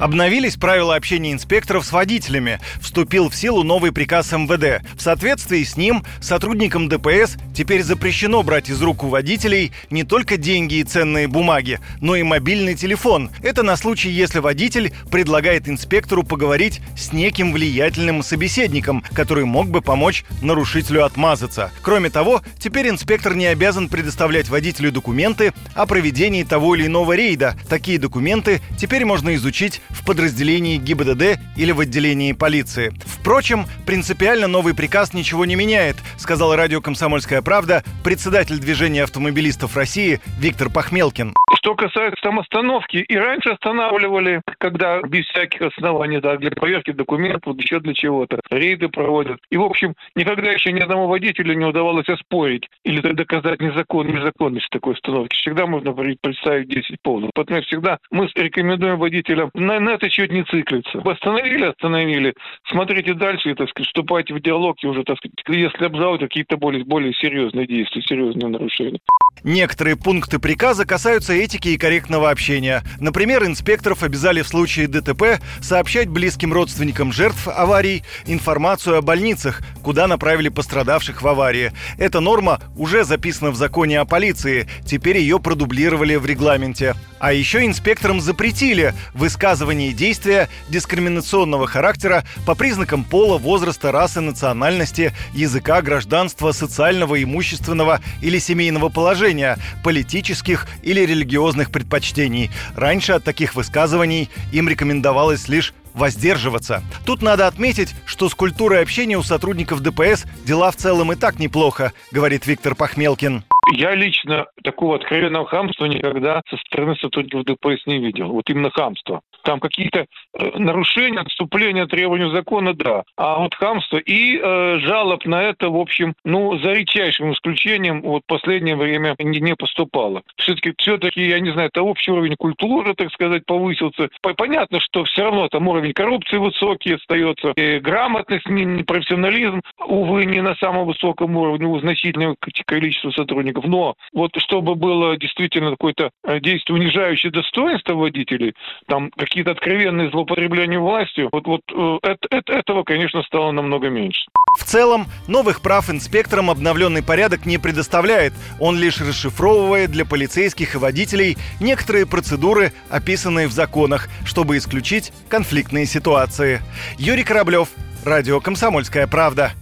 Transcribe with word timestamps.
Обновились 0.00 0.56
правила 0.56 0.96
общения 0.96 1.30
инспекторов 1.30 1.84
с 1.84 1.92
водителями. 1.92 2.58
Вступил 2.80 3.28
в 3.28 3.34
силу 3.36 3.62
новый 3.64 3.92
приказ 3.92 4.32
МВД. 4.32 4.82
В 4.96 5.02
соответствии 5.02 5.62
с 5.62 5.76
ним 5.76 6.04
сотрудникам 6.22 6.88
ДПС 6.88 7.36
теперь 7.54 7.82
запрещено 7.82 8.42
брать 8.42 8.70
из 8.70 8.80
рук 8.80 9.04
у 9.04 9.08
водителей 9.08 9.72
не 9.90 10.04
только 10.04 10.38
деньги 10.38 10.76
и 10.76 10.84
ценные 10.84 11.28
бумаги, 11.28 11.80
но 12.00 12.16
и 12.16 12.22
мобильный 12.22 12.74
телефон. 12.74 13.30
Это 13.42 13.62
на 13.62 13.76
случай, 13.76 14.08
если 14.08 14.38
водитель 14.38 14.94
предлагает 15.10 15.68
инспектору 15.68 16.22
поговорить 16.22 16.80
с 16.96 17.12
неким 17.12 17.52
влиятельным 17.52 18.22
собеседником, 18.22 19.04
который 19.12 19.44
мог 19.44 19.68
бы 19.68 19.82
помочь 19.82 20.24
нарушителю 20.40 21.04
отмазаться. 21.04 21.72
Кроме 21.82 22.08
того, 22.08 22.40
теперь 22.58 22.88
инспектор 22.88 23.34
не 23.34 23.44
обязан 23.44 23.90
предоставлять 23.90 24.48
водителю 24.48 24.92
документы 24.92 25.52
о 25.74 25.84
проведении 25.84 26.42
того 26.42 26.74
или 26.74 26.86
иного 26.86 27.12
рейда. 27.12 27.54
Такие 27.68 27.98
документы 27.98 28.62
теперь 28.78 29.04
можно 29.04 29.34
изучить 29.34 29.82
в 29.92 30.04
подразделении 30.04 30.76
ГИБДД 30.78 31.40
или 31.56 31.72
в 31.72 31.80
отделении 31.80 32.32
полиции. 32.32 32.92
Впрочем, 33.20 33.66
принципиально 33.86 34.48
новый 34.48 34.74
приказ 34.74 35.12
ничего 35.12 35.44
не 35.44 35.54
меняет, 35.54 35.96
сказал 36.16 36.56
радио 36.56 36.80
«Комсомольская 36.80 37.42
правда» 37.42 37.84
председатель 38.02 38.58
движения 38.58 39.02
автомобилистов 39.02 39.76
России 39.76 40.20
Виктор 40.38 40.70
Пахмелкин. 40.70 41.34
Что 41.58 41.74
касается 41.74 42.22
там 42.22 42.38
остановки, 42.38 42.96
и 42.96 43.16
раньше 43.16 43.50
останавливали, 43.50 44.40
когда 44.56 45.02
без 45.02 45.26
всяких 45.26 45.60
оснований, 45.60 46.18
да, 46.18 46.38
для 46.38 46.50
проверки 46.50 46.90
документов, 46.92 47.54
еще 47.58 47.80
для 47.80 47.92
чего-то. 47.92 48.40
Рейды 48.50 48.88
проводят. 48.88 49.38
И, 49.50 49.58
в 49.58 49.62
общем, 49.62 49.94
никогда 50.14 50.50
еще 50.50 50.72
ни 50.72 50.80
одному 50.80 51.06
водителю 51.06 51.52
не 51.52 51.66
удавалось 51.66 52.08
оспорить 52.08 52.66
или 52.84 53.00
доказать 53.12 53.60
незакон, 53.60 54.06
незаконность 54.06 54.70
такой 54.70 54.94
остановки. 54.94 55.36
Всегда 55.36 55.66
можно 55.66 55.92
представить 55.92 56.68
10 56.68 56.96
поводов. 57.02 57.30
Поэтому 57.34 57.60
всегда 57.62 57.98
мы 58.10 58.30
рекомендуем 58.34 58.98
водителям 58.98 59.50
на, 59.52 59.78
на 59.80 59.90
это 59.90 60.08
чуть 60.08 60.32
не 60.32 60.44
циклиться. 60.44 61.02
Остановили, 61.04 61.66
остановили. 61.66 62.32
Смотрите 62.70 63.09
дальше 63.14 63.50
и, 63.50 63.54
так 63.54 63.68
сказать, 63.70 63.88
вступайте 63.88 64.34
в 64.34 64.40
диалог 64.40 64.76
и 64.82 64.86
уже, 64.86 65.04
так 65.04 65.18
сказать, 65.18 65.34
если 65.48 65.84
обжалуют 65.84 66.22
какие-то 66.22 66.56
более, 66.56 66.84
более 66.84 67.12
серьезные 67.14 67.66
действия, 67.66 68.02
серьезные 68.02 68.48
нарушения. 68.48 69.00
Некоторые 69.42 69.96
пункты 69.96 70.38
приказа 70.38 70.84
касаются 70.84 71.32
этики 71.32 71.68
и 71.68 71.78
корректного 71.78 72.30
общения. 72.30 72.82
Например, 72.98 73.44
инспекторов 73.46 74.02
обязали 74.02 74.42
в 74.42 74.48
случае 74.48 74.86
ДТП 74.86 75.40
сообщать 75.60 76.08
близким 76.08 76.52
родственникам 76.52 77.10
жертв 77.12 77.48
аварий 77.48 78.02
информацию 78.26 78.98
о 78.98 79.02
больницах, 79.02 79.62
куда 79.82 80.06
направили 80.06 80.50
пострадавших 80.50 81.22
в 81.22 81.28
аварии. 81.28 81.72
Эта 81.98 82.20
норма 82.20 82.60
уже 82.76 83.04
записана 83.04 83.50
в 83.50 83.56
законе 83.56 84.00
о 84.00 84.04
полиции, 84.04 84.68
теперь 84.84 85.18
ее 85.18 85.40
продублировали 85.40 86.16
в 86.16 86.26
регламенте. 86.26 86.94
А 87.18 87.32
еще 87.32 87.64
инспекторам 87.64 88.20
запретили 88.20 88.94
высказывание 89.14 89.92
действия 89.92 90.48
дискриминационного 90.68 91.66
характера 91.66 92.24
по 92.46 92.54
признакам 92.54 92.99
пола, 93.04 93.38
возраста, 93.38 93.92
расы, 93.92 94.20
национальности, 94.20 95.12
языка, 95.32 95.82
гражданства, 95.82 96.52
социального, 96.52 97.22
имущественного 97.22 98.00
или 98.22 98.38
семейного 98.38 98.88
положения, 98.88 99.58
политических 99.84 100.66
или 100.82 101.00
религиозных 101.00 101.70
предпочтений. 101.70 102.50
Раньше 102.76 103.12
от 103.12 103.24
таких 103.24 103.54
высказываний 103.54 104.28
им 104.52 104.68
рекомендовалось 104.68 105.48
лишь 105.48 105.74
воздерживаться. 105.94 106.82
Тут 107.06 107.22
надо 107.22 107.46
отметить, 107.46 107.94
что 108.06 108.28
с 108.28 108.34
культурой 108.34 108.82
общения 108.82 109.18
у 109.18 109.22
сотрудников 109.22 109.82
ДПС 109.82 110.24
дела 110.46 110.70
в 110.70 110.76
целом 110.76 111.12
и 111.12 111.16
так 111.16 111.38
неплохо, 111.38 111.92
говорит 112.12 112.46
Виктор 112.46 112.74
Пахмелкин. 112.74 113.44
Я 113.72 113.94
лично 113.94 114.46
такого 114.64 114.96
откровенного 114.96 115.46
хамства 115.46 115.84
никогда 115.84 116.42
со 116.48 116.56
стороны 116.56 116.96
сотрудников 116.96 117.44
ДПС 117.44 117.86
не 117.86 117.98
видел. 117.98 118.28
Вот 118.28 118.48
именно 118.48 118.70
хамство. 118.70 119.20
Там 119.42 119.60
какие-то 119.60 120.06
э, 120.34 120.58
нарушения, 120.58 121.20
отступления 121.20 121.86
требованию 121.86 122.30
закона, 122.30 122.74
да. 122.74 123.02
А 123.16 123.38
вот 123.38 123.54
хамство 123.54 123.98
и 123.98 124.38
э, 124.38 124.78
жалоб 124.80 125.24
на 125.24 125.42
это, 125.42 125.70
в 125.70 125.76
общем, 125.76 126.14
ну, 126.24 126.58
за 126.58 126.72
редчайшим 126.72 127.32
исключением, 127.32 128.02
вот 128.02 128.22
в 128.22 128.26
последнее 128.26 128.76
время 128.76 129.14
не, 129.18 129.40
не 129.40 129.54
поступало. 129.54 130.22
Все-таки, 130.36 130.74
все-таки, 130.78 131.26
я 131.26 131.40
не 131.40 131.52
знаю, 131.52 131.70
это 131.72 131.82
общий 131.82 132.10
уровень 132.10 132.36
культуры, 132.36 132.94
так 132.94 133.12
сказать, 133.12 133.44
повысился. 133.46 134.08
Понятно, 134.36 134.80
что 134.80 135.04
все 135.04 135.24
равно 135.24 135.48
там 135.48 135.68
уровень 135.68 135.92
коррупции 135.92 136.36
высокий 136.36 136.94
остается, 136.94 137.52
и 137.56 137.78
грамотность, 137.78 138.46
профессионализм, 138.86 139.60
увы, 139.86 140.24
не 140.24 140.40
на 140.40 140.54
самом 140.56 140.86
высоком 140.86 141.36
уровне 141.36 141.66
у 141.66 141.78
значительного 141.80 142.36
количества 142.66 143.10
сотрудников. 143.10 143.64
Но 143.64 143.94
вот 144.12 144.30
чтобы 144.38 144.74
было 144.74 145.16
действительно 145.16 145.70
какое-то 145.70 146.10
э, 146.24 146.40
действие, 146.40 146.78
унижающее 146.78 147.32
достоинство 147.32 147.94
водителей, 147.94 148.54
там 148.86 149.10
какие-то 149.30 149.52
откровенные 149.52 150.10
злоупотребления 150.10 150.80
властью, 150.80 151.28
вот, 151.30 151.46
вот 151.46 151.62
это, 152.02 152.26
это, 152.30 152.52
этого, 152.52 152.82
конечно, 152.82 153.22
стало 153.22 153.52
намного 153.52 153.88
меньше. 153.88 154.22
В 154.58 154.64
целом, 154.64 155.06
новых 155.28 155.62
прав 155.62 155.88
инспекторам 155.88 156.50
обновленный 156.50 157.04
порядок 157.04 157.46
не 157.46 157.56
предоставляет. 157.56 158.32
Он 158.58 158.76
лишь 158.76 159.00
расшифровывает 159.00 159.92
для 159.92 160.04
полицейских 160.04 160.74
и 160.74 160.78
водителей 160.78 161.38
некоторые 161.60 162.06
процедуры, 162.06 162.72
описанные 162.90 163.46
в 163.46 163.52
законах, 163.52 164.08
чтобы 164.24 164.56
исключить 164.56 165.12
конфликтные 165.28 165.86
ситуации. 165.86 166.60
Юрий 166.98 167.22
Кораблев, 167.22 167.68
Радио 168.04 168.40
«Комсомольская 168.40 169.06
правда». 169.06 169.52